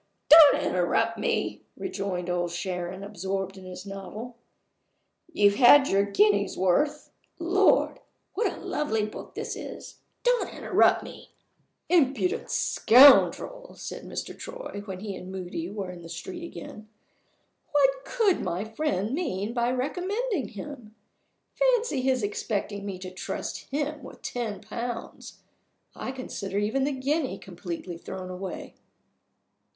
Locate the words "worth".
6.57-7.11